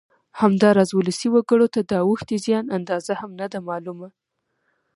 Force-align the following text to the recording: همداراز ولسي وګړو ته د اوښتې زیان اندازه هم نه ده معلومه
همداراز 0.41 0.89
ولسي 0.97 1.27
وګړو 1.31 1.67
ته 1.73 1.81
د 1.91 1.93
اوښتې 2.07 2.37
زیان 2.45 2.65
اندازه 2.77 3.13
هم 3.21 3.31
نه 3.39 3.47
ده 3.51 3.59
معلومه 3.69 4.07